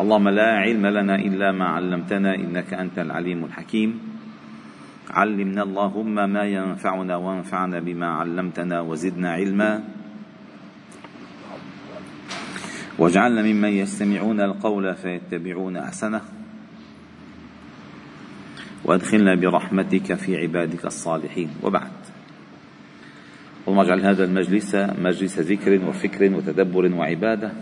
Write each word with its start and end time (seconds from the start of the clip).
اللهم 0.00 0.28
لا 0.28 0.50
علم 0.56 0.86
لنا 0.86 1.16
إلا 1.16 1.52
ما 1.52 1.64
علمتنا 1.64 2.34
إنك 2.34 2.74
أنت 2.74 2.98
العليم 2.98 3.44
الحكيم. 3.44 4.00
علمنا 5.10 5.62
اللهم 5.62 6.14
ما 6.14 6.44
ينفعنا 6.44 7.16
وانفعنا 7.16 7.80
بما 7.80 8.06
علمتنا 8.06 8.80
وزدنا 8.80 9.32
علما. 9.32 9.84
واجعلنا 12.98 13.42
ممن 13.42 13.68
يستمعون 13.68 14.40
القول 14.40 14.94
فيتبعون 14.94 15.76
أحسنه. 15.76 16.20
وادخلنا 18.84 19.34
برحمتك 19.34 20.14
في 20.14 20.36
عبادك 20.36 20.84
الصالحين. 20.84 21.50
وبعد. 21.62 21.92
اللهم 23.68 23.80
اجعل 23.80 24.00
هذا 24.00 24.24
المجلس 24.24 24.74
مجلس 24.98 25.38
ذكر 25.38 25.88
وفكر 25.88 26.34
وتدبر 26.34 26.94
وعبادة. 26.94 27.52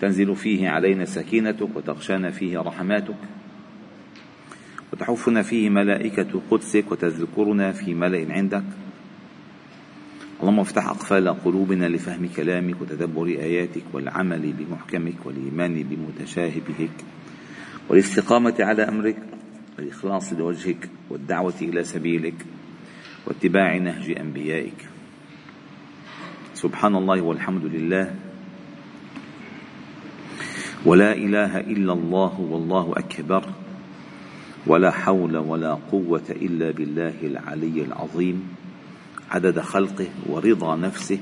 تنزل 0.00 0.36
فيه 0.36 0.68
علينا 0.68 1.04
سكينتك 1.04 1.76
وتغشانا 1.76 2.30
فيه 2.30 2.58
رحماتك. 2.58 3.14
وتحفنا 4.92 5.42
فيه 5.42 5.70
ملائكة 5.70 6.40
قدسك 6.50 6.92
وتذكرنا 6.92 7.72
في 7.72 7.94
ملأ 7.94 8.32
عندك. 8.32 8.64
اللهم 10.40 10.60
افتح 10.60 10.88
أقفال 10.88 11.28
قلوبنا 11.28 11.88
لفهم 11.88 12.28
كلامك 12.36 12.80
وتدبر 12.80 13.26
آياتك 13.26 13.82
والعمل 13.92 14.52
بمحكمك 14.52 15.26
والإيمان 15.26 15.82
بمتشابهك. 15.82 17.04
والاستقامة 17.88 18.54
على 18.60 18.82
أمرك 18.82 19.16
والإخلاص 19.78 20.32
لوجهك 20.32 20.88
والدعوة 21.10 21.54
إلى 21.62 21.84
سبيلك 21.84 22.46
واتباع 23.26 23.76
نهج 23.76 24.10
أنبيائك. 24.10 24.88
سبحان 26.54 26.96
الله 26.96 27.20
والحمد 27.20 27.64
لله. 27.64 28.29
ولا 30.84 31.12
إله 31.12 31.60
إلا 31.60 31.92
الله 31.92 32.40
والله 32.40 32.92
أكبر. 32.96 33.44
ولا 34.66 34.90
حول 34.90 35.36
ولا 35.36 35.78
قوة 35.92 36.28
إلا 36.30 36.70
بالله 36.70 37.14
العلي 37.22 37.84
العظيم. 37.84 38.48
عدد 39.30 39.60
خلقه 39.60 40.06
ورضا 40.26 40.76
نفسه 40.76 41.18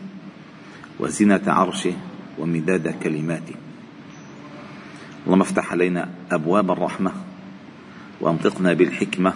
وزنة 1.01 1.43
عرشه 1.47 1.93
ومداد 2.39 2.89
كلماته. 3.03 3.55
اللهم 5.27 5.41
افتح 5.41 5.73
علينا 5.73 6.09
أبواب 6.33 6.71
الرحمة 6.71 7.13
وأنطقنا 8.21 8.73
بالحكمة 8.73 9.33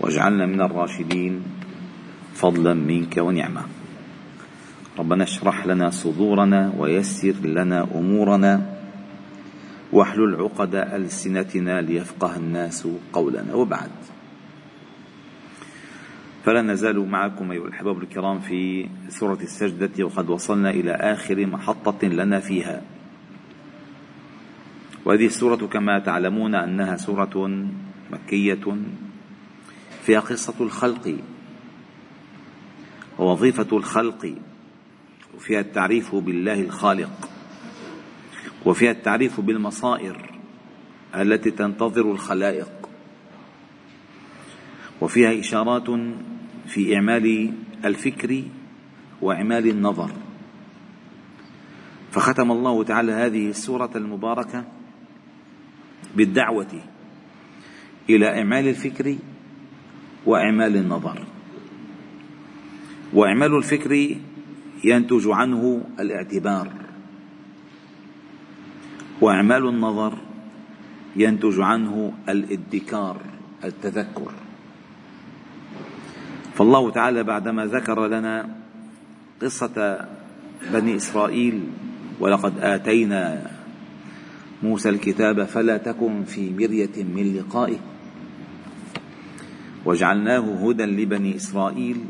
واجعلنا 0.00 0.46
من 0.46 0.60
الراشدين 0.60 1.42
فضلا 2.34 2.74
منك 2.74 3.16
ونعمه 3.16 3.62
ربنا 4.98 5.24
اشرح 5.24 5.66
لنا 5.66 5.90
صدورنا 5.90 6.72
ويسر 6.78 7.34
لنا 7.44 7.88
أمورنا 7.94 8.73
واحلل 9.92 10.34
عقد 10.34 10.74
ألسنتنا 10.74 11.80
ليفقه 11.80 12.36
الناس 12.36 12.88
قولنا 13.12 13.54
وبعد. 13.54 13.90
فلا 16.44 16.62
نزال 16.62 17.08
معكم 17.08 17.50
أيها 17.50 17.64
الأحباب 17.64 18.02
الكرام 18.02 18.40
في 18.40 18.88
سورة 19.08 19.38
السجدة 19.42 20.04
وقد 20.04 20.30
وصلنا 20.30 20.70
إلى 20.70 20.92
آخر 20.92 21.46
محطة 21.46 22.06
لنا 22.08 22.40
فيها. 22.40 22.82
وهذه 25.04 25.26
السورة 25.26 25.66
كما 25.66 25.98
تعلمون 25.98 26.54
أنها 26.54 26.96
سورة 26.96 27.66
مكية 28.12 28.76
فيها 30.02 30.20
قصة 30.20 30.54
الخلق 30.60 31.16
ووظيفة 33.18 33.76
الخلق 33.76 34.34
وفيها 35.34 35.60
التعريف 35.60 36.14
بالله 36.14 36.60
الخالق. 36.60 37.33
وفيها 38.64 38.90
التعريف 38.90 39.40
بالمصائر 39.40 40.40
التي 41.14 41.50
تنتظر 41.50 42.10
الخلائق. 42.10 42.70
وفيها 45.00 45.40
إشارات 45.40 45.86
في 46.66 46.96
إعمال 46.96 47.52
الفكر 47.84 48.42
وإعمال 49.22 49.68
النظر. 49.68 50.10
فختم 52.10 52.52
الله 52.52 52.84
تعالى 52.84 53.12
هذه 53.12 53.48
السورة 53.48 53.90
المباركة 53.96 54.64
بالدعوة 56.16 56.82
إلى 58.10 58.38
إعمال 58.38 58.68
الفكر 58.68 59.16
وإعمال 60.26 60.76
النظر. 60.76 61.24
وإعمال 63.12 63.56
الفكر 63.56 64.16
ينتج 64.84 65.28
عنه 65.28 65.84
الاعتبار. 66.00 66.83
واعمال 69.20 69.68
النظر 69.68 70.18
ينتج 71.16 71.60
عنه 71.60 72.12
الادكار 72.28 73.16
التذكر. 73.64 74.32
فالله 76.54 76.90
تعالى 76.90 77.22
بعدما 77.22 77.66
ذكر 77.66 78.06
لنا 78.06 78.48
قصة 79.42 80.06
بني 80.72 80.96
إسرائيل 80.96 81.62
ولقد 82.20 82.52
آتينا 82.58 83.50
موسى 84.62 84.88
الكتاب 84.88 85.44
فلا 85.44 85.76
تكن 85.76 86.24
في 86.24 86.50
مرية 86.50 87.04
من 87.04 87.36
لقائه. 87.36 87.78
وجعلناه 89.84 90.68
هدى 90.68 90.84
لبني 90.84 91.36
إسرائيل 91.36 92.04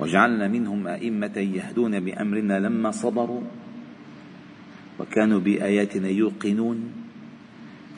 وجعلنا 0.00 0.48
منهم 0.48 0.86
أئمة 0.86 1.38
يهدون 1.38 2.00
بأمرنا 2.00 2.58
لما 2.60 2.90
صبروا. 2.90 3.42
وكانوا 5.00 5.40
بآياتنا 5.40 6.08
يوقنون 6.08 6.92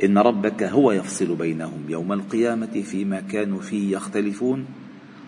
إن 0.05 0.19
ربك 0.19 0.63
هو 0.63 0.93
يفصل 0.93 1.37
بينهم 1.37 1.85
يوم 1.89 2.13
القيامة 2.13 2.83
فيما 2.83 3.21
كانوا 3.21 3.61
فيه 3.61 3.97
يختلفون. 3.97 4.67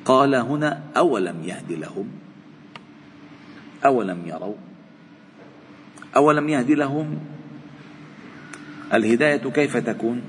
قال 0.04 0.34
هنا 0.34 0.82
أولم 0.96 1.36
يهد 1.44 1.72
لهم؟ 1.72 2.08
أولم 3.84 4.22
يروا؟ 4.26 4.54
أولم 6.16 6.48
يهد 6.48 6.70
لهم؟ 6.70 7.18
الهداية 8.94 9.50
كيف 9.50 9.76
تكون؟ 9.76 10.22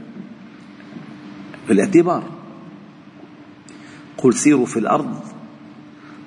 بالاعتبار 1.67 2.23
قل 4.17 4.33
سيروا 4.33 4.65
في 4.65 4.79
الأرض 4.79 5.23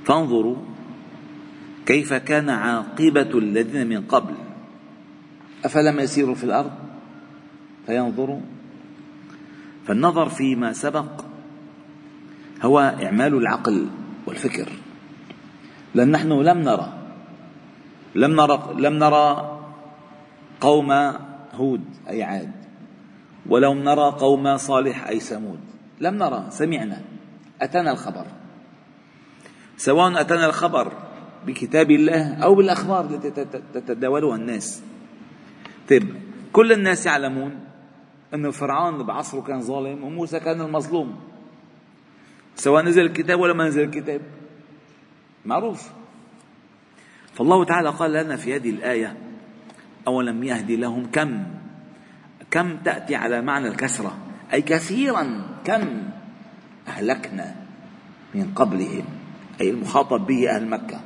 فانظروا 0.04 0.56
كيف 1.86 2.14
كان 2.14 2.50
عاقبة 2.50 3.38
الذين 3.38 3.86
من 3.86 4.00
قبل. 4.00 4.34
أفلم 5.64 6.00
يسيروا 6.00 6.34
في 6.34 6.44
الأرض؟ 6.44 6.70
فينظروا. 7.86 8.40
فالنظر 9.86 10.28
فيما 10.28 10.72
سبق 10.72 11.24
هو 12.62 12.78
إعمال 12.78 13.34
العقل 13.34 13.86
والفكر. 14.26 14.68
لأن 15.94 16.10
نحن 16.10 16.32
لم 16.32 16.58
نرى 16.58 16.92
لم 18.14 18.36
نرى 18.36 18.74
لم 18.78 18.94
نرى 18.94 19.58
قوم 20.60 20.92
هود 21.54 21.84
أي 22.08 22.22
عاد 22.22 22.52
ولم 23.46 23.78
نرى 23.78 24.10
قوم 24.10 24.56
صالح 24.56 25.08
أي 25.08 25.20
ثمود. 25.20 25.60
لم 26.00 26.14
نرى 26.14 26.46
سمعنا 26.50 27.00
أتانا 27.62 27.90
الخبر. 27.90 28.26
سواء 29.76 30.20
أتانا 30.20 30.46
الخبر 30.46 30.92
بكتاب 31.46 31.90
الله 31.90 32.34
أو 32.34 32.54
بالأخبار 32.54 33.04
التي 33.04 33.30
تتداولها 33.74 34.36
الناس. 34.36 34.82
طيب 35.90 36.14
كل 36.52 36.72
الناس 36.72 37.06
يعلمون 37.06 37.60
أن 38.34 38.50
فرعون 38.50 39.02
بعصره 39.02 39.40
كان 39.40 39.60
ظالم 39.60 40.04
وموسى 40.04 40.40
كان 40.40 40.60
المظلوم. 40.60 41.16
سواء 42.56 42.84
نزل 42.84 43.02
الكتاب 43.02 43.40
ولا 43.40 43.52
ما 43.52 43.68
نزل 43.68 43.82
الكتاب. 43.82 44.20
معروف. 45.44 45.90
فالله 47.34 47.64
تعالى 47.64 47.88
قال 47.88 48.12
لنا 48.12 48.36
في 48.36 48.56
هذه 48.56 48.70
الآية 48.70 49.16
أولم 50.06 50.44
يهدي 50.44 50.76
لهم 50.76 51.06
كم؟ 51.12 51.44
كم 52.50 52.76
تأتي 52.76 53.14
على 53.14 53.42
معنى 53.42 53.68
الكسرة؟ 53.68 54.18
أي 54.52 54.62
كثيرا. 54.62 55.46
كم؟ 55.64 56.02
أهلكنا 56.88 57.54
من 58.34 58.52
قبلهم. 58.54 59.04
أي 59.60 59.70
المخاطب 59.70 60.26
به 60.26 60.50
أهل 60.50 60.68
مكة. 60.68 61.00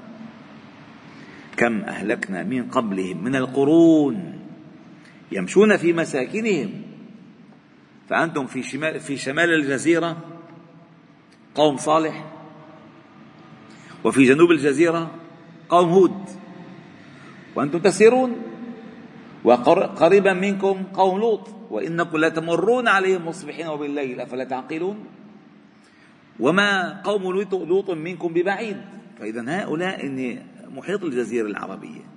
كم 1.56 1.81
أهلكنا 1.81 2.43
من 2.43 2.70
قبلهم؟ 2.70 3.25
من 3.25 3.37
القرون. 3.37 4.33
يمشون 5.32 5.76
في 5.76 5.93
مساكنهم. 5.93 6.82
فأنتم 8.09 8.47
في 8.47 8.62
شمال 8.62 9.00
في 9.00 9.17
شمال 9.17 9.55
الجزيرة 9.55 10.17
قوم 11.55 11.76
صالح 11.76 12.25
وفي 14.05 14.25
جنوب 14.25 14.50
الجزيرة 14.50 15.11
قوم 15.69 15.88
هود. 15.88 16.25
وأنتم 17.56 17.79
تسيرون. 17.79 18.37
وقريبا 19.44 20.32
منكم 20.32 20.82
قوم 20.82 21.19
لوط. 21.19 21.49
وإنكم 21.70 22.19
لتمرون 22.19 22.88
عليهم 22.88 23.29
مصبحين 23.29 23.67
وبالليل 23.67 24.20
أفلا 24.20 24.44
تعقلون؟ 24.44 25.05
وما 26.41 27.00
قوم 27.03 27.23
لوط 27.53 27.91
منكم 27.91 28.29
ببعيد. 28.32 28.77
فإذا 29.19 29.44
هؤلاء 29.49 30.06
محيط 30.69 31.05
الجزيرة 31.05 31.47
العربية. 31.47 32.13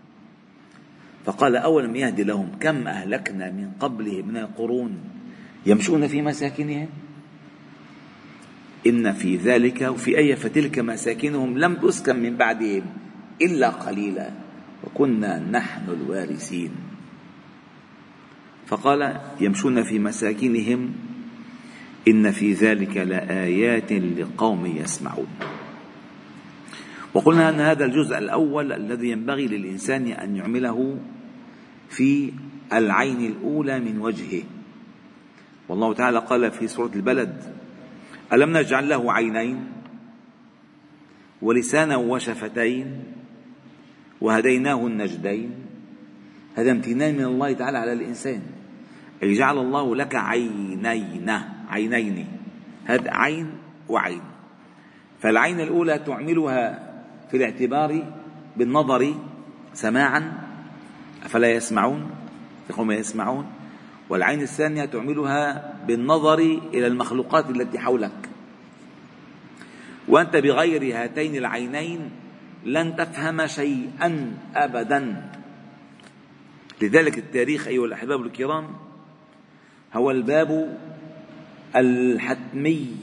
فقال 1.27 1.55
أولم 1.55 1.95
يهدي 1.95 2.23
لهم 2.23 2.49
كم 2.59 2.87
أهلكنا 2.87 3.51
من 3.51 3.71
قبله 3.79 4.21
من 4.21 4.37
القرون 4.37 4.91
يمشون 5.65 6.07
في 6.07 6.21
مساكنهم؟ 6.21 6.87
إن 8.87 9.11
في 9.11 9.35
ذلك 9.35 9.81
وفي 9.81 10.17
أي 10.17 10.35
فتلك 10.35 10.79
مساكنهم 10.79 11.57
لم 11.57 11.73
تسكن 11.75 12.15
من 12.15 12.37
بعدهم 12.37 12.83
إلا 13.41 13.69
قليلا 13.69 14.29
وكنا 14.83 15.39
نحن 15.39 15.81
الوارثين. 15.89 16.71
فقال 18.67 19.19
يمشون 19.41 19.83
في 19.83 19.99
مساكنهم 19.99 20.93
إن 22.07 22.31
في 22.31 22.53
ذلك 22.53 22.97
لآيات 22.97 23.91
لقوم 23.91 24.65
يسمعون. 24.65 25.27
وقلنا 27.13 27.49
أن 27.49 27.59
هذا 27.59 27.85
الجزء 27.85 28.17
الأول 28.17 28.71
الذي 28.71 29.09
ينبغي 29.09 29.47
للإنسان 29.47 30.07
أن 30.07 30.35
يعمله 30.35 30.97
في 31.89 32.33
العين 32.73 33.25
الأولى 33.25 33.79
من 33.79 33.99
وجهه. 34.01 34.43
والله 35.69 35.93
تعالى 35.93 36.19
قال 36.19 36.51
في 36.51 36.67
سورة 36.67 36.91
البلد 36.95 37.55
ألم 38.33 38.57
نجعل 38.57 38.89
له 38.89 39.13
عينين 39.13 39.67
ولسانا 41.41 41.95
وشفتين 41.95 43.03
وهديناه 44.21 44.87
النجدين؟ 44.87 45.51
هذا 46.55 46.71
امتنان 46.71 47.15
من 47.15 47.23
الله 47.23 47.53
تعالى 47.53 47.77
على 47.77 47.93
الإنسان. 47.93 48.41
أي 49.23 49.33
جعل 49.33 49.57
الله 49.57 49.95
لك 49.95 50.15
عينين 50.15 51.29
عينين. 51.69 52.27
هذا 52.85 53.11
عين 53.11 53.49
وعين. 53.89 54.21
فالعين 55.19 55.59
الأولى 55.59 55.99
تعملها 55.99 56.93
في 57.31 57.37
الاعتبار 57.37 58.13
بالنظر 58.57 59.15
سماعا 59.73 60.46
أفلا 61.25 61.51
يسمعون؟ 61.51 62.09
يقوم 62.69 62.91
يسمعون؟ 62.91 63.45
والعين 64.09 64.41
الثانية 64.41 64.85
تعملها 64.85 65.73
بالنظر 65.87 66.39
إلى 66.73 66.87
المخلوقات 66.87 67.49
التي 67.49 67.79
حولك. 67.79 68.29
وأنت 70.07 70.35
بغير 70.35 71.03
هاتين 71.03 71.35
العينين 71.35 72.11
لن 72.65 72.95
تفهم 72.95 73.47
شيئا 73.47 74.37
أبدا. 74.55 75.29
لذلك 76.81 77.17
التاريخ 77.17 77.67
أيها 77.67 77.85
الأحباب 77.85 78.21
الكرام 78.21 78.67
هو 79.93 80.11
الباب 80.11 80.77
الحتمي 81.75 82.95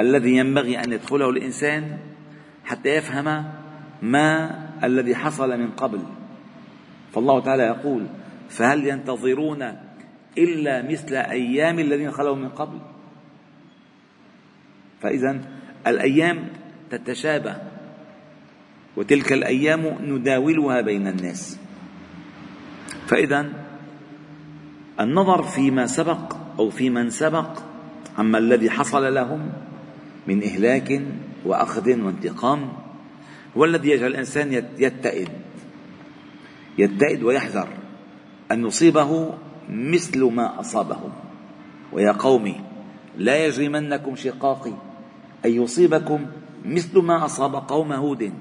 الذي 0.00 0.36
ينبغي 0.36 0.84
أن 0.84 0.92
يدخله 0.92 1.30
الإنسان 1.30 1.98
حتى 2.64 2.88
يفهم 2.88 3.44
ما 4.02 4.58
الذي 4.84 5.16
حصل 5.16 5.58
من 5.58 5.70
قبل. 5.70 6.00
فالله 7.12 7.40
تعالى 7.40 7.62
يقول 7.62 8.06
فهل 8.48 8.86
ينتظرون 8.86 9.62
إلا 10.38 10.82
مثل 10.82 11.14
أيام 11.14 11.78
الذين 11.78 12.10
خلوا 12.10 12.36
من 12.36 12.48
قبل؟ 12.48 12.78
فإذا 15.02 15.40
الأيام 15.86 16.48
تتشابه 16.90 17.56
وتلك 18.96 19.32
الأيام 19.32 19.96
نداولها 20.00 20.80
بين 20.80 21.06
الناس. 21.06 21.58
فإذا 23.06 23.52
النظر 25.00 25.42
فيما 25.42 25.86
سبق 25.86 26.36
أو 26.58 26.70
في 26.70 26.90
من 26.90 27.10
سبق 27.10 27.58
عما 28.18 28.38
الذي 28.38 28.70
حصل 28.70 29.14
لهم 29.14 29.52
من 30.26 30.42
إهلاك 30.42 31.02
وأخذ 31.44 32.00
وانتقام 32.00 32.72
هو 33.56 33.64
الذي 33.64 33.90
يجعل 33.90 34.10
الإنسان 34.10 34.52
يتئد 34.78 35.28
يتئد 36.78 37.22
ويحذر 37.22 37.68
أن 38.52 38.66
يصيبه 38.66 39.34
مثل 39.68 40.24
ما 40.24 40.60
أصابهم. 40.60 41.12
ويا 41.92 42.12
قوم 42.12 42.54
لا 43.16 43.46
يجرمنكم 43.46 44.16
شقاقي 44.16 44.72
أن 45.44 45.50
يصيبكم 45.50 46.26
مثل 46.64 46.98
ما 46.98 47.24
أصاب 47.24 47.54
قوم 47.54 47.92
هود 47.92 48.32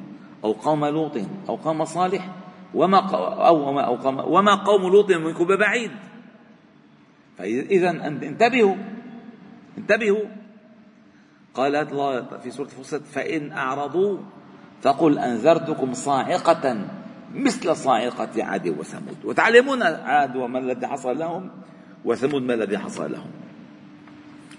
أو 0.43 0.51
قوم 0.51 0.85
لوط 0.85 1.17
أو 1.49 1.55
قوم 1.55 1.85
صالح 1.85 2.29
وما 2.73 2.99
أو 3.47 3.69
وما, 3.69 3.81
أو 3.81 3.95
قوم 3.95 4.19
وما 4.19 4.55
قوم 4.55 4.81
لوط 4.81 5.11
منكم 5.11 5.45
ببعيد 5.45 5.91
فإذا 7.37 7.89
انتبهوا 8.07 8.75
انتبهوا. 9.77 10.25
قال 11.53 11.75
الله 11.75 12.39
في 12.43 12.51
سورة 12.51 12.67
فصلت 12.67 13.03
فإن 13.03 13.51
أعرضوا 13.51 14.17
فقل 14.81 15.19
أنذرتكم 15.19 15.93
صاعقة 15.93 16.87
مثل 17.35 17.75
صاعقة 17.75 18.43
عاد 18.43 18.67
وثمود. 18.67 19.17
وتعلمون 19.23 19.83
عاد 19.83 20.35
وما 20.35 20.59
الذي 20.59 20.87
حصل 20.87 21.19
لهم؟ 21.19 21.49
وثمود 22.05 22.41
ما 22.41 22.53
الذي 22.53 22.77
حصل 22.77 23.11
لهم؟ 23.11 23.31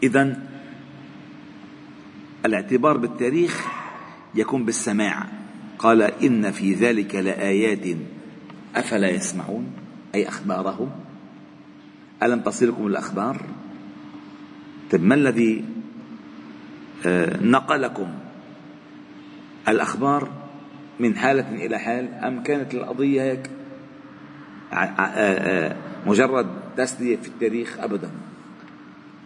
إذا 0.02 0.37
الاعتبار 2.44 2.96
بالتاريخ 2.96 3.67
يكون 4.34 4.64
بالسماع. 4.64 5.26
قال 5.78 6.02
إن 6.02 6.50
في 6.50 6.75
ذلك 6.75 7.14
لآيات. 7.14 7.96
أفلا 8.76 9.11
يسمعون؟ 9.11 9.73
أي 10.14 10.28
أخبارهم؟ 10.28 10.90
ألم 12.23 12.40
تصلكم 12.40 12.87
الأخبار؟ 12.87 13.40
طيب 14.90 15.05
ما 15.05 15.14
الذي 15.14 15.64
آه، 17.06 17.43
نقلكم 17.43 18.08
الأخبار؟ 19.69 20.45
من 21.00 21.16
حالة 21.16 21.66
إلى 21.66 21.78
حال 21.78 22.14
أم 22.14 22.43
كانت 22.43 22.75
القضية 22.75 23.22
هيك 23.22 23.50
مجرد 26.06 26.46
تسلية 26.76 27.16
في 27.16 27.28
التاريخ؟ 27.28 27.78
أبدا. 27.81 28.10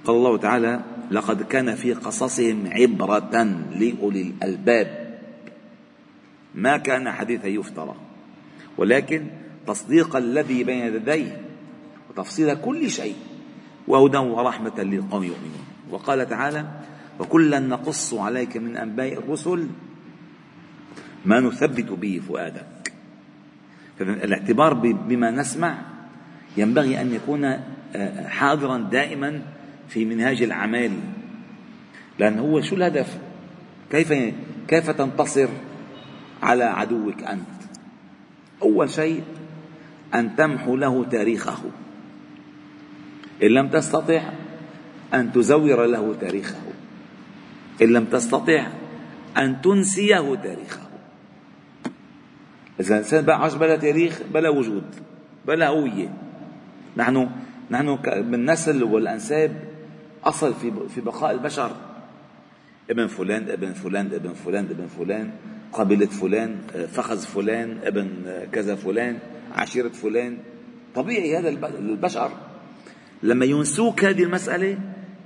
قال 0.04 0.16
الله 0.16 0.36
تعالى 0.36 0.80
لقد 1.10 1.42
كان 1.42 1.74
في 1.74 1.92
قصصهم 1.92 2.64
عبرة 2.66 3.42
لأولي 3.76 4.22
الألباب. 4.22 5.18
ما 6.54 6.76
كان 6.76 7.10
حديثا 7.10 7.48
يفترى. 7.48 7.94
ولكن 8.78 9.26
تصديق 9.66 10.16
الذي 10.16 10.64
بين 10.64 10.94
يديه 10.94 11.40
وتفصيل 12.10 12.54
كل 12.54 12.90
شيء 12.90 13.16
وهدى 13.88 14.18
ورحمة 14.18 14.82
للقوم 14.82 15.24
يؤمنون. 15.24 15.64
وقال 15.90 16.28
تعالى 16.28 16.66
وكلا 17.20 17.58
نقص 17.58 18.14
عليك 18.14 18.56
من 18.56 18.76
أنباء 18.76 19.12
الرسل 19.12 19.66
ما 21.24 21.40
نثبت 21.40 21.90
به 21.92 22.20
فؤادك. 22.28 22.92
الاعتبار 24.00 24.74
بما 24.92 25.30
نسمع 25.30 25.78
ينبغي 26.56 27.00
أن 27.00 27.14
يكون 27.14 27.44
آه، 27.96 28.28
حاضرا 28.28 28.78
دائما 28.78 29.42
في 29.88 30.04
منهاج 30.04 30.42
الأعمال 30.42 30.92
لأن 32.18 32.38
هو 32.38 32.60
شو 32.60 32.76
الهدف؟ 32.76 33.18
كيف 33.90 34.12
كيف 34.68 34.90
تنتصر 34.90 35.48
على 36.42 36.64
عدوك 36.64 37.22
أنت؟ 37.22 37.60
أول 38.62 38.90
شيء 38.90 39.22
أن 40.14 40.36
تمحو 40.36 40.76
له 40.76 41.04
تاريخه. 41.04 41.58
إن 43.42 43.48
لم 43.48 43.68
تستطع 43.68 44.22
أن 45.14 45.32
تزور 45.32 45.86
له 45.86 46.14
تاريخه. 46.20 46.62
إن 47.82 47.88
لم 47.88 48.04
تستطع 48.04 48.66
أن 49.36 49.60
تنسيه 49.62 50.34
تاريخه. 50.34 50.89
إذا 52.80 52.94
الإنسان 52.94 53.30
عاش 53.30 53.54
بلا 53.54 53.76
تاريخ 53.76 54.20
بلا 54.34 54.48
وجود 54.48 54.84
بلا 55.46 55.68
هوية. 55.68 56.08
نحن 56.96 57.30
نحن 57.70 57.96
بالنسل 58.04 58.82
والأنساب 58.82 59.56
أصل 60.24 60.54
في 60.54 60.72
في 60.94 61.00
بقاء 61.00 61.30
البشر. 61.30 61.76
ابن 62.90 63.06
فلان 63.06 63.48
ابن 63.50 63.72
فلان 63.72 64.06
ابن 64.06 64.32
فلان 64.32 64.64
ابن 64.64 64.86
فلان 64.86 65.30
قبيلة 65.72 66.06
فلان 66.06 66.56
فخذ 66.92 67.18
فلان 67.18 67.78
ابن 67.84 68.08
كذا 68.52 68.74
فلان 68.74 69.18
عشيرة 69.54 69.88
فلان. 69.88 70.38
طبيعي 70.94 71.38
هذا 71.38 71.48
البشر. 71.78 72.30
لما 73.22 73.44
ينسوك 73.44 74.04
هذه 74.04 74.22
المسألة 74.22 74.78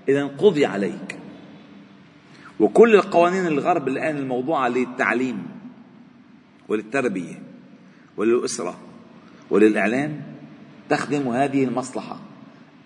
إذا 0.08 0.24
قضي 0.24 0.66
عليك. 0.66 1.18
وكل 2.60 2.94
القوانين 2.94 3.46
الغرب 3.46 3.88
الآن 3.88 4.16
الموضوعة 4.16 4.68
للتعليم. 4.68 5.53
وللتربية 6.68 7.42
وللأسرة 8.16 8.78
وللإعلام 9.50 10.22
تخدم 10.88 11.28
هذه 11.28 11.64
المصلحة 11.64 12.20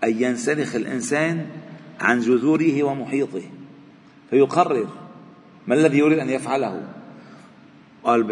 أن 0.04 0.22
ينسلخ 0.22 0.74
الإنسان 0.74 1.46
عن 2.00 2.20
جذوره 2.20 2.82
ومحيطه 2.82 3.42
فيقرر 4.30 4.88
ما 5.66 5.74
الذي 5.74 5.98
يريد 5.98 6.18
أن 6.18 6.30
يفعله. 6.30 6.88
قال 8.04 8.22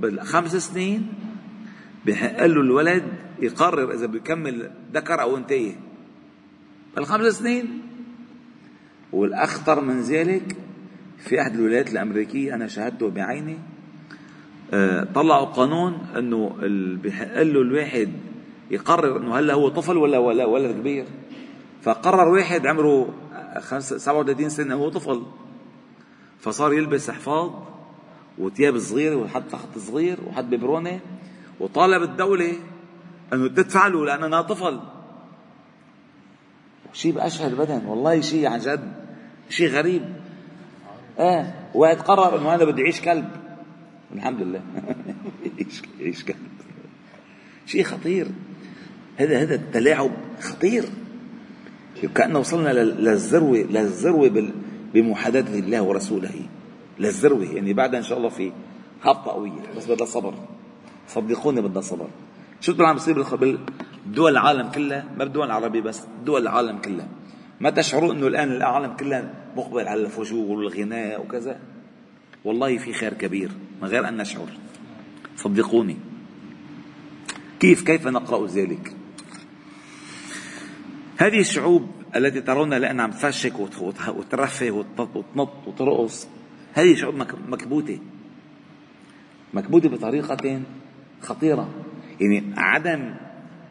بالخمس 0.00 0.56
سنين 0.56 1.08
بحق 2.06 2.46
له 2.46 2.60
الولد 2.60 3.04
يقرر 3.42 3.94
إذا 3.94 4.06
بيكمل 4.06 4.70
ذكر 4.94 5.20
أو 5.22 5.36
أنثى 5.36 5.76
بالخمس 6.96 7.34
سنين 7.34 7.82
والأخطر 9.12 9.80
من 9.80 10.00
ذلك 10.00 10.56
في 11.18 11.40
أحد 11.40 11.54
الولايات 11.54 11.92
الأمريكية 11.92 12.54
أنا 12.54 12.66
شاهدته 12.66 13.10
بعيني 13.10 13.58
طلعوا 15.14 15.44
قانون 15.44 15.98
إنه 16.16 16.56
بحق 17.04 17.42
له 17.42 17.60
الواحد 17.60 18.12
يقرر 18.70 19.16
إنه 19.16 19.38
هلا 19.38 19.54
هو 19.54 19.68
طفل 19.68 19.96
ولا 19.96 20.18
ولا 20.18 20.44
ولا 20.44 20.72
كبير. 20.72 21.04
فقرر 21.82 22.28
واحد 22.28 22.66
عمره 22.66 23.14
37 23.70 24.48
سنة 24.48 24.74
هو 24.74 24.88
طفل. 24.88 25.22
فصار 26.40 26.72
يلبس 26.72 27.10
حفاظ 27.10 27.50
وثياب 28.38 28.78
صغيرة 28.78 29.16
وحط 29.16 29.54
خط 29.54 29.78
صغير 29.78 30.18
وحط 30.26 30.44
ببرونه 30.44 31.00
وطالب 31.60 32.02
الدولة 32.02 32.52
إنه 33.32 33.48
تدفع 33.48 33.86
له 33.86 34.04
لأنه 34.04 34.26
أنا 34.26 34.42
طفل. 34.42 34.80
شيء 36.92 37.12
بأشهر 37.12 37.46
البدن 37.46 37.86
والله 37.86 38.20
شيء 38.20 38.46
عن 38.46 38.58
جد 38.58 38.92
شيء 39.48 39.68
غريب. 39.68 40.02
آه 41.18 41.54
واحد 41.74 41.96
قرر 41.96 42.38
إنه 42.38 42.54
أنا 42.54 42.64
بدي 42.64 42.82
أعيش 42.82 43.00
كلب. 43.00 43.43
الحمد 44.14 44.42
لله. 44.42 44.62
كلب 46.24 46.36
شيء 47.66 47.82
خطير. 47.82 48.26
هذا 49.16 49.42
هذا 49.42 49.54
التلاعب 49.54 50.10
خطير. 50.40 50.84
كأنه 52.14 52.38
وصلنا 52.38 52.72
للذروة 52.72 53.58
للذروة 53.58 54.50
بمحادثة 54.94 55.58
الله 55.58 55.82
ورسوله. 55.82 56.30
للذروة. 56.98 57.44
يعني 57.44 57.72
بعدها 57.72 57.98
إن 57.98 58.04
شاء 58.04 58.18
الله 58.18 58.28
في 58.28 58.52
هبطة 59.02 59.30
قوية 59.30 59.62
بس 59.76 59.86
بدها 59.86 60.06
صبر. 60.06 60.34
صدقوني 61.08 61.60
بدها 61.60 61.82
صبر. 61.82 62.08
شو 62.60 62.74
عم 62.80 62.96
بصير 62.96 63.24
بدول 64.06 64.32
العالم 64.32 64.68
كلها؟ 64.68 65.04
ما 65.18 65.24
بالدول 65.24 65.46
العربية 65.46 65.80
بس 65.80 66.02
دول 66.24 66.42
العالم 66.42 66.78
كلها. 66.78 67.08
ما 67.60 67.70
تشعروا 67.70 68.12
إنه 68.12 68.26
الآن 68.26 68.52
العالم 68.52 68.96
كلها 68.96 69.30
مقبل 69.56 69.88
على 69.88 70.00
الفجور 70.00 70.58
والغناء 70.58 71.20
وكذا؟ 71.20 71.58
والله 72.44 72.78
في 72.78 72.92
خير 72.92 73.14
كبير. 73.14 73.50
من 73.84 73.90
غير 73.90 74.08
أن 74.08 74.16
نشعر. 74.16 74.48
صدقوني. 75.36 75.96
كيف؟ 77.60 77.82
كيف 77.82 78.06
نقرأ 78.06 78.46
ذلك؟ 78.46 78.96
هذه 81.16 81.40
الشعوب 81.40 81.90
التي 82.16 82.40
ترون 82.40 82.74
لأنها 82.74 83.04
عم 83.04 83.10
تفشك 83.10 83.58
وترفه 84.08 84.70
وتنط 84.70 85.50
وترقص 85.66 86.28
هذه 86.74 86.94
شعوب 86.94 87.14
مكبوتة. 87.48 87.98
مكبوتة 89.54 89.88
بطريقة 89.88 90.62
خطيرة. 91.22 91.68
يعني 92.20 92.54
عدم 92.56 93.14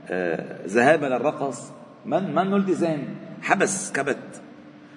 آه، 0.08 0.68
ذهابها 0.68 1.10
للرقص 1.10 1.72
من 2.06 2.36
من 2.36 2.54
التزام 2.54 3.16
حبس 3.42 3.92
كبت. 3.92 4.42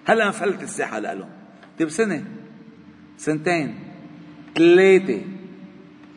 هلا 0.07 0.27
انفلت 0.27 0.63
الساحة 0.63 0.99
لهم 0.99 1.29
طيب 1.79 1.89
سنة؟ 1.89 2.25
سنتين. 3.17 3.86
ثلاثة 4.57 5.21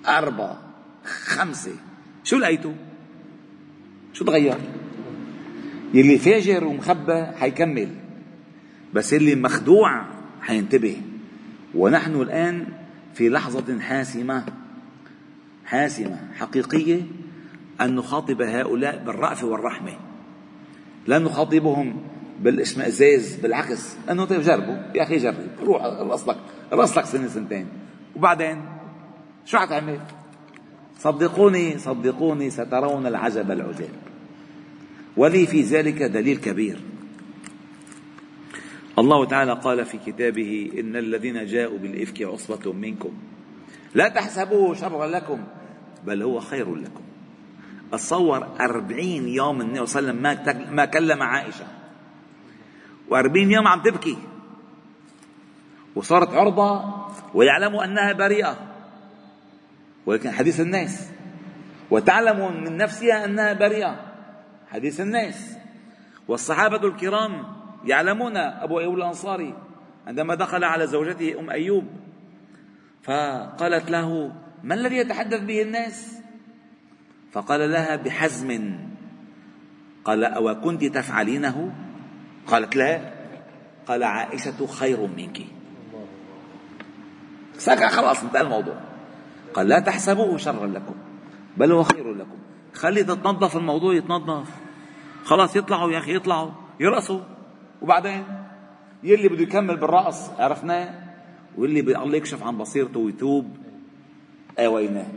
أربعة 0.07 0.59
خمسة. 1.05 1.71
شو 2.23 2.37
لقيتوا؟ 2.37 2.73
شو 4.13 4.25
تغير؟ 4.25 4.57
يلي 5.93 6.17
فاجر 6.17 6.63
ومخبى 6.63 7.25
حيكمل 7.25 7.89
بس 8.93 9.13
اللي 9.13 9.35
مخدوع 9.35 10.05
حينتبه. 10.41 11.01
ونحن 11.75 12.21
الآن 12.21 12.67
في 13.13 13.29
لحظة 13.29 13.79
حاسمة 13.79 14.45
حاسمة 15.65 16.17
حقيقية 16.37 17.01
أن 17.81 17.95
نخاطب 17.95 18.41
هؤلاء 18.41 19.03
بالرأفة 19.05 19.47
والرحمة. 19.47 19.93
لا 21.07 21.19
نخاطبهم 21.19 22.01
بالاشمئزاز 22.39 23.35
بالعكس. 23.35 23.95
أنه 24.11 24.25
طيب 24.25 24.41
جربوا 24.41 24.77
يا 24.95 25.03
أخي 25.03 25.17
جرب 25.17 25.35
روح 25.63 25.83
رقص 25.83 26.29
لك 26.29 26.37
رقص 26.73 26.97
لك 26.97 27.05
سنة 27.05 27.27
سنتين. 27.27 27.67
وبعدين 28.19 28.65
شو 29.45 29.57
حتعمل؟ 29.57 29.99
صدقوني 30.99 31.77
صدقوني 31.77 32.49
سترون 32.49 33.07
العجب 33.07 33.51
العجاب 33.51 33.89
ولي 35.17 35.47
في 35.47 35.61
ذلك 35.61 36.03
دليل 36.03 36.37
كبير. 36.37 36.79
الله 38.99 39.25
تعالى 39.25 39.53
قال 39.53 39.85
في 39.85 39.97
كتابه 39.97 40.71
إن 40.79 40.95
الذين 40.95 41.45
جاءوا 41.45 41.77
بالإفك 41.77 42.21
عصبة 42.21 42.73
منكم. 42.73 43.13
لا 43.95 44.09
تحسبوه 44.09 44.75
شرا 44.75 45.07
لكم 45.07 45.43
بل 46.05 46.23
هو 46.23 46.39
خير 46.39 46.75
لكم. 46.75 47.03
أتصور 47.93 48.47
أربعين 48.59 49.27
يوم 49.27 49.61
النبي 49.61 49.85
صلى 49.85 50.11
الله 50.11 50.29
عليه 50.29 50.41
وسلم 50.41 50.75
ما 50.75 50.85
كلم 50.85 51.23
عائشة. 51.23 51.67
وأربعين 53.09 53.51
يوم 53.51 53.67
عم 53.67 53.81
تبكي. 53.81 54.17
وصارت 55.99 56.33
عرضة 56.33 56.83
ويعلموا 57.33 57.83
أنها 57.83 58.13
بريئة. 58.13 58.55
ولكن 60.05 60.31
حديث 60.31 60.59
الناس. 60.59 61.09
وتعلم 61.91 62.63
من 62.63 62.77
نفسها 62.77 63.25
أنها 63.25 63.53
بريئة. 63.53 63.95
حديث 64.71 65.01
الناس. 65.01 65.57
والصحابة 66.27 66.87
الكرام 66.87 67.43
يعلمون 67.85 68.37
أبو 68.37 68.79
أيوب 68.79 68.95
الأنصاري 68.95 69.53
عندما 70.07 70.35
دخل 70.35 70.63
على 70.63 70.87
زوجته 70.87 71.39
أم 71.39 71.49
أيوب 71.49 71.85
فقالت 73.03 73.91
له 73.91 74.31
ما 74.63 74.75
الذي 74.75 74.97
يتحدث 74.97 75.41
به 75.41 75.61
الناس؟ 75.61 76.17
فقال 77.31 77.71
لها 77.71 77.95
بحزم. 77.95 78.79
قال 80.05 80.23
أو 80.23 80.61
كنت 80.61 80.85
تفعلينه؟ 80.85 81.73
قالت 82.47 82.75
لا. 82.75 83.01
قال 83.87 84.03
عائشة 84.03 84.67
خير 84.67 85.07
منك. 85.07 85.58
سكع 87.59 87.89
خلاص 87.89 88.23
انتهى 88.23 88.41
الموضوع. 88.41 88.75
قال 89.53 89.67
لا 89.67 89.79
تحسبوه 89.79 90.37
شرا 90.37 90.67
لكم 90.67 90.95
بل 91.57 91.71
هو 91.71 91.83
خير 91.83 92.13
لكم. 92.13 92.37
خلي 92.73 93.03
تتنظف 93.03 93.57
الموضوع 93.57 93.93
يتنظف. 93.93 94.49
خلاص 95.23 95.55
يطلعوا 95.55 95.91
يا 95.91 95.97
أخي 95.97 96.15
يطلعوا 96.15 96.51
يرقصوا. 96.79 97.19
وبعدين 97.81 98.23
يلي 99.03 99.29
بده 99.29 99.41
يكمل 99.41 99.77
بالرقص 99.77 100.29
عرفناه؟ 100.39 100.89
واللي 101.57 101.79
الله 101.79 102.17
يكشف 102.17 102.43
عن 102.43 102.57
بصيرته 102.57 102.99
ويتوب 102.99 103.57
آويناه. 104.59 105.07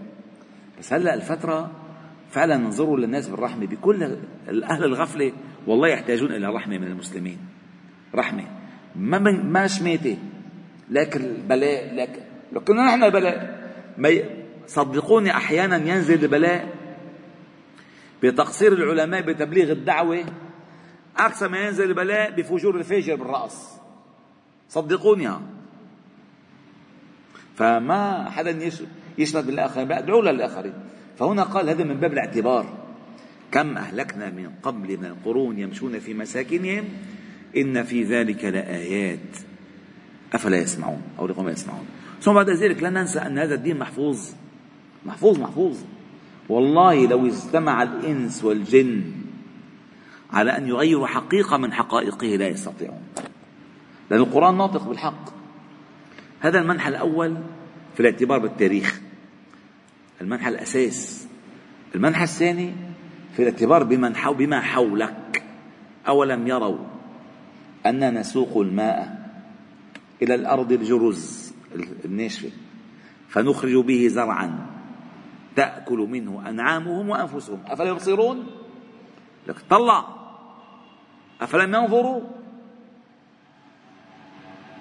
بس 0.79 0.93
هلأ 0.93 1.15
الفترة 1.15 1.71
فعلا 2.31 2.57
ننظروا 2.57 2.97
للناس 2.97 3.29
بالرحمة. 3.29 3.67
بكل 3.67 4.17
أهل 4.49 4.85
الغفلة 4.85 5.33
والله 5.67 5.89
يحتاجون 5.89 6.33
إلى 6.33 6.47
رحمة 6.47 6.79
من 6.79 6.87
المسلمين. 6.87 7.39
رحمة. 8.15 8.45
ما 8.97 9.19
ما 9.19 9.67
شماته 9.67 10.19
لكن 10.91 11.35
بلاء 11.49 11.95
لكن 11.95 12.32
لو 12.53 12.61
كنا 12.61 12.83
نحن 12.83 13.11
بلاء. 13.11 13.63
صدقوني 14.67 15.31
أحيانا 15.31 15.77
ينزل 15.77 16.25
البلاء 16.25 16.69
بتقصير 18.23 18.73
العلماء 18.73 19.21
بتبليغ 19.21 19.73
الدعوة. 19.73 20.25
أكثر 21.17 21.49
ما 21.49 21.59
ينزل 21.59 21.85
البلاء 21.85 22.31
بفجور 22.31 22.77
الفاجر 22.77 23.15
بالرأس. 23.15 23.69
صدقوني. 24.69 25.31
فما 27.57 28.31
حدا 28.31 28.71
يشمت 29.19 29.45
بالآخرين. 29.45 29.93
ادعوا 29.93 30.23
للآخرين. 30.23 30.75
فهنا 31.19 31.43
قال 31.43 31.69
هذا 31.69 31.85
من 31.85 31.95
باب 31.95 32.13
الاعتبار. 32.13 32.79
كم 33.53 33.77
أهلكنا 33.77 34.31
من 34.31 34.51
قبل 34.63 34.99
من 34.99 35.05
القرون 35.05 35.59
يمشون 35.59 35.99
في 35.99 36.15
مساكنهم؟ 36.15 36.85
إن 37.57 37.83
في 37.83 38.03
ذلك 38.03 38.45
لآيات. 38.45 39.37
أفلا 40.33 40.57
يسمعون؟ 40.57 41.03
أو 41.19 41.27
لقوم 41.27 41.49
يسمعون؟ 41.49 41.87
ثم 42.23 42.33
بعد 42.33 42.51
ذلك 42.51 42.83
لا 42.83 42.91
ننسى 42.91 43.19
أن 43.19 43.39
هذا 43.39 43.55
الدين 43.55 43.79
محفوظ. 43.79 44.21
محفوظ 45.07 45.39
محفوظ. 45.39 45.79
والله 46.49 47.07
لو 47.07 47.27
اجتمع 47.27 47.83
الإنس 47.83 48.45
والجن 48.45 49.03
على 50.31 50.57
أن 50.57 50.69
يغيروا 50.69 51.07
حقيقة 51.07 51.57
من 51.57 51.73
حقائقه 51.73 52.27
لا 52.27 52.49
يستطيعون. 52.49 53.03
لأن 54.11 54.21
القرآن 54.21 54.59
ناطق 54.59 54.89
بالحق. 54.89 55.25
هذا 56.41 56.59
المنحى 56.61 56.89
الأول 56.89 57.37
في 57.95 58.01
الاعتبار 58.01 58.39
بالتاريخ. 58.39 59.01
المنحى 60.21 60.49
الأساس. 60.49 61.27
المنحى 61.95 62.25
الثاني 62.25 62.73
في 63.37 63.43
الاعتبار 63.43 63.83
بمن 63.83 64.17
حو 64.17 64.35
بما 64.35 64.61
حولك. 64.61 65.43
أولم 66.09 66.49
يروا 66.49 66.79
أننا 67.87 68.11
نسوق 68.11 68.57
الماء 68.57 69.31
إلى 70.23 70.35
الأرض 70.35 70.73
الجرز 70.73 71.52
الناشفة 72.05 72.51
فنخرج 73.29 73.77
به 73.77 74.09
زرعا. 74.09 74.67
تأكل 75.57 75.99
منه 75.99 76.49
أنعامهم 76.49 77.09
وأنفسهم. 77.09 77.61
أفلا 77.67 77.89
يبصرون؟ 77.89 78.47
لك 79.47 79.57
طلع. 79.71 80.05
أفلم 81.41 81.75
ينظروا؟ 81.75 82.21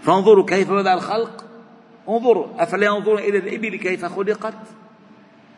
فانظروا 0.02 0.46
كيف 0.46 0.72
بدأ 0.72 0.94
الخلق. 0.94 1.46
انظروا. 2.10 2.64
أفلا 2.64 2.86
ينظرون 2.86 3.20
إلى 3.20 3.38
الإبل 3.38 3.76
كيف 3.76 4.06
خلقت؟ 4.06 4.58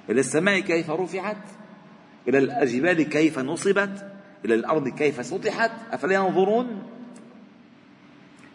إلى 0.09 0.19
السماء 0.19 0.59
كيف 0.59 0.89
رفعت؟ 0.89 1.37
إلى 2.27 2.63
الجبال 2.63 3.01
كيف 3.01 3.39
نصبت؟ 3.39 4.11
إلى 4.45 4.55
الأرض 4.55 4.87
كيف 4.87 5.25
سطحت؟ 5.25 5.71
أفلا 5.91 6.13
ينظرون؟ 6.13 6.83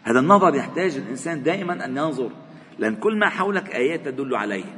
هذا 0.03 0.19
النظر 0.19 0.55
يحتاج 0.55 0.97
الإنسان 0.97 1.43
دائما 1.43 1.85
أن 1.85 1.97
ينظر. 1.97 2.31
لأن 2.79 2.95
كل 2.95 3.17
ما 3.17 3.29
حولك 3.29 3.75
آيات 3.75 4.05
تدل 4.05 4.35
عليه 4.35 4.77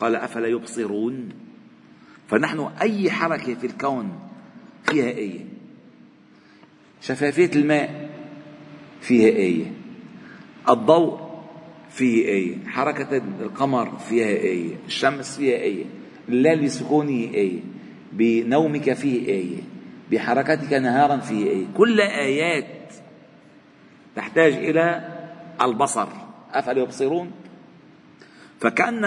قال 0.00 0.16
أفلا 0.16 0.48
يبصرون؟ 0.48 1.28
فنحن 2.28 2.70
أي 2.80 3.10
حركة 3.10 3.54
في 3.54 3.66
الكون 3.66 4.18
فيها 4.84 5.06
آية؟ 5.06 5.40
شفافية 7.00 7.50
الماء 7.56 8.10
فيها 9.00 9.28
آية. 9.28 9.72
الضوء 10.70 11.20
فيه 11.90 12.28
آية. 12.28 12.56
حركة 12.66 13.16
القمر 13.16 13.98
فيها 13.98 14.26
آية. 14.26 14.74
الشمس 14.86 15.36
فيها 15.36 15.56
آية. 15.58 15.84
الليل 16.28 16.64
بسكونه 16.64 17.34
آية. 17.34 17.60
بنومك 18.12 18.92
فيه 18.92 19.28
آية. 19.28 19.58
بحركتك 20.10 20.72
نهارا 20.72 21.16
فيه 21.16 21.50
آية. 21.50 21.64
كل 21.76 22.00
آيات 22.00 22.94
تحتاج 24.16 24.52
إلى 24.52 25.08
البصر. 25.62 26.08
أفلا 26.52 26.80
يبصرون 26.80 27.30
فكأن 28.60 29.04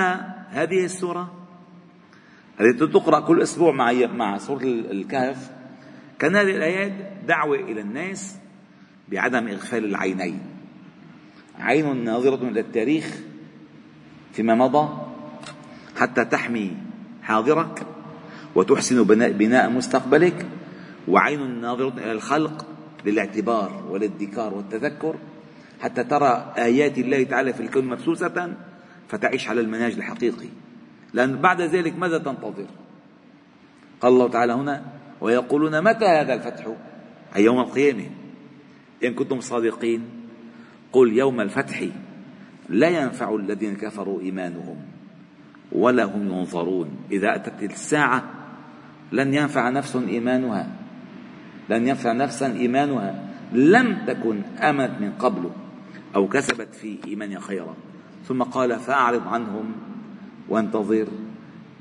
هذه 0.49 0.85
السورة 0.85 1.45
التي 2.61 2.87
تقرأ 2.87 3.19
كل 3.19 3.41
أسبوع 3.41 3.71
مع 3.71 3.91
مع 3.91 4.37
سورة 4.37 4.63
الكهف. 4.63 5.51
كان 6.19 6.35
هذه 6.35 6.55
الآيات 6.55 6.91
دعوة 7.27 7.57
إلى 7.57 7.81
الناس 7.81 8.37
بعدم 9.09 9.47
إغفال 9.47 9.85
العينين. 9.85 10.39
عين 11.59 12.03
ناظرة 12.03 12.47
إلى 12.47 12.59
التاريخ 12.59 13.19
فيما 14.33 14.55
مضى 14.55 14.97
حتى 15.97 16.25
تحمي 16.25 16.77
حاضرك 17.23 17.87
وتحسن 18.55 19.03
بناء, 19.03 19.31
بناء 19.31 19.69
مستقبلك. 19.69 20.45
وعين 21.07 21.61
ناظرة 21.61 21.93
إلى 21.97 22.11
الخلق 22.11 22.65
للاعتبار 23.05 23.83
والادكار 23.89 24.53
والتذكر. 24.53 25.15
حتى 25.81 26.03
ترى 26.03 26.53
آيات 26.57 26.97
الله 26.97 27.23
تعالى 27.23 27.53
في 27.53 27.59
الكون 27.63 27.85
مبسوسة 27.85 28.53
فتعيش 29.09 29.49
على 29.49 29.61
المنهج 29.61 29.93
الحقيقي. 29.93 30.49
لأن 31.13 31.35
بعد 31.35 31.61
ذلك 31.61 31.99
ماذا 31.99 32.17
تنتظر؟ 32.17 32.67
قال 34.01 34.13
الله 34.13 34.29
تعالى 34.29 34.53
هنا 34.53 34.83
ويقولون 35.21 35.83
متى 35.83 36.05
هذا 36.05 36.33
الفتح؟ 36.33 36.67
أي 37.35 37.43
يوم 37.43 37.59
القيامة. 37.59 38.09
إن 39.03 39.13
كنتم 39.13 39.39
صادقين 39.39 40.01
قل 40.91 41.13
يوم 41.13 41.41
الفتح 41.41 41.83
لا 42.69 42.87
ينفع 42.87 43.35
الذين 43.35 43.75
كفروا 43.75 44.21
إيمانهم 44.21 44.77
ولا 45.71 46.03
هم 46.03 46.27
ينظرون. 46.27 46.89
إذا 47.11 47.35
أتت 47.35 47.63
الساعة 47.63 48.23
لن 49.11 49.33
ينفع 49.33 49.69
نفس 49.69 49.95
إيمانها 49.95 50.67
لن 51.69 51.87
ينفع 51.87 52.11
نفسا 52.11 52.53
إيمانها. 52.53 53.25
لم 53.53 53.97
تكن 54.07 54.41
آمنت 54.61 55.01
من 55.01 55.11
قبل. 55.11 55.51
أو 56.15 56.27
كسبت 56.27 56.75
في 56.75 56.97
إيمانها 57.07 57.39
خيرا. 57.39 57.75
ثم 58.27 58.43
قال 58.43 58.79
فأعرض 58.79 59.27
عنهم 59.27 59.71
وانتظر 60.49 61.07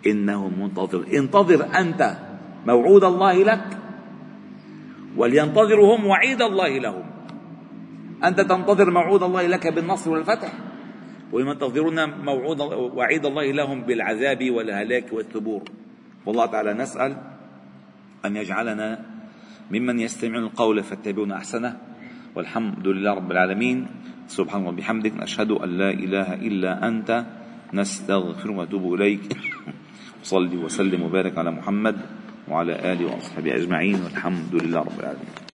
إنهم 0.06 0.62
منتظر. 0.62 1.04
انتظر 1.14 1.78
أنت 1.78 2.16
موعود 2.66 3.04
الله 3.04 3.44
لك 3.44 3.78
ولينتظروا 5.16 5.96
هم 5.96 6.06
وعيد 6.06 6.42
الله 6.42 6.78
لهم. 6.78 7.04
أنت 8.24 8.40
تنتظر 8.40 8.90
موعود 8.90 9.22
الله 9.22 9.46
لك 9.46 9.66
بالنصر 9.66 10.10
والفتح. 10.10 10.52
وينتظرون 11.32 12.10
موعود 12.24 12.60
وعيد 12.94 13.26
الله 13.26 13.52
لهم 13.52 13.82
بالعذاب 13.82 14.50
والهلاك 14.50 15.12
والثبور. 15.12 15.62
والله 16.26 16.46
تعالى 16.46 16.72
نسأل 16.72 17.16
أن 18.24 18.36
يجعلنا 18.36 19.04
ممن 19.70 20.00
يستمعون 20.00 20.44
القول 20.44 20.82
فاتبعون 20.82 21.32
أحسنه. 21.32 21.93
والحمد 22.34 22.88
لله 22.88 23.14
رب 23.14 23.30
العالمين. 23.30 23.86
سبحانه 24.26 24.68
وبحمدك 24.68 25.12
نشهد 25.22 25.50
أن 25.50 25.70
لا 25.78 25.90
إله 25.90 26.34
إلا 26.34 26.88
أنت. 26.88 27.26
نستغفر 27.74 28.50
ونتوب 28.50 28.94
إليك. 28.94 29.20
صلي 30.22 30.56
وسلم 30.56 31.02
وبارك 31.02 31.38
على 31.38 31.50
محمد 31.50 31.96
وعلى 32.48 32.92
آله 32.92 33.06
وأصحابه 33.06 33.54
أجمعين. 33.54 33.98
والحمد 34.04 34.54
لله 34.54 34.80
رب 34.80 35.00
العالمين. 35.00 35.34